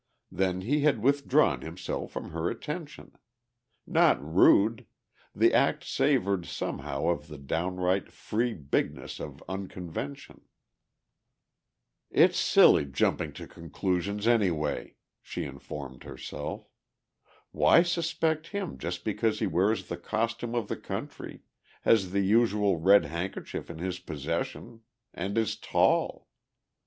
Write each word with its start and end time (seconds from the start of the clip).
Then 0.31 0.61
he 0.61 0.79
had 0.81 1.03
withdrawn 1.03 1.61
himself 1.61 2.11
from 2.13 2.31
her 2.31 2.49
attention. 2.49 3.15
Not 3.85 4.19
rude, 4.19 4.87
the 5.35 5.53
act 5.53 5.83
savoured 5.83 6.47
somehow 6.47 7.05
of 7.09 7.27
the 7.27 7.37
downright 7.37 8.11
free 8.11 8.55
bigness 8.55 9.19
of 9.19 9.43
unconvention. 9.47 10.41
"It's 12.09 12.39
silly, 12.39 12.85
jumping 12.85 13.31
to 13.33 13.45
conclusions, 13.47 14.25
any 14.25 14.49
way," 14.49 14.95
she 15.21 15.43
informed 15.43 16.03
herself. 16.03 16.67
"Why 17.51 17.83
suspect 17.83 18.47
him 18.47 18.79
just 18.79 19.03
because 19.05 19.37
he 19.37 19.45
wears 19.45 19.87
the 19.87 19.97
costume 19.97 20.55
of 20.55 20.67
the 20.67 20.77
country, 20.77 21.41
has 21.83 22.09
the 22.09 22.21
usual 22.21 22.77
red 22.79 23.05
handkerchief 23.05 23.69
in 23.69 23.77
his 23.77 23.99
possession 23.99 24.81
and 25.13 25.37
is 25.37 25.55
tall? 25.57 26.27